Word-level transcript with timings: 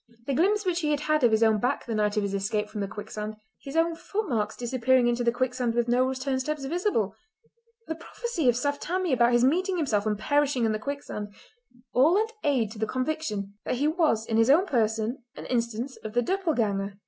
The 0.25 0.33
glimpse 0.33 0.65
which 0.65 0.79
he 0.79 0.89
had 0.95 1.23
of 1.23 1.29
his 1.29 1.43
own 1.43 1.59
back 1.59 1.85
the 1.85 1.93
night 1.93 2.17
of 2.17 2.23
his 2.23 2.33
escape 2.33 2.69
from 2.69 2.81
the 2.81 2.87
quicksand—his 2.87 3.75
own 3.75 3.93
footmarks 3.93 4.55
disappearing 4.57 5.05
into 5.05 5.23
the 5.23 5.31
quicksand 5.31 5.75
with 5.75 5.87
no 5.87 6.05
return 6.05 6.39
steps 6.39 6.65
visible—the 6.65 7.93
prophecy 7.97 8.49
of 8.49 8.55
Saft 8.57 8.81
Tammie 8.81 9.13
about 9.13 9.31
his 9.33 9.43
meeting 9.45 9.77
himself 9.77 10.07
and 10.07 10.17
perishing 10.17 10.65
in 10.65 10.71
the 10.71 10.79
quicksand—all 10.79 12.13
lent 12.15 12.31
aid 12.43 12.71
to 12.71 12.79
the 12.79 12.87
conviction 12.87 13.53
that 13.63 13.75
he 13.75 13.87
was 13.87 14.25
in 14.25 14.37
his 14.37 14.49
own 14.49 14.65
person 14.65 15.21
an 15.35 15.45
instance 15.45 15.97
of 15.97 16.13
the 16.13 16.21
döppleganger. 16.23 16.97